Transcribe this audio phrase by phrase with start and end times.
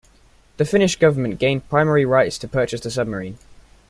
[0.57, 3.37] The Finnish Government gained primary rights to purchase the submarine.